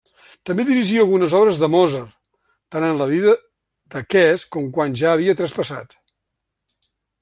[0.49, 2.15] També dirigí algunes obres de Mozart,
[2.77, 3.37] tant en vida
[3.97, 5.99] d'aquest com quan ja havia traspassat.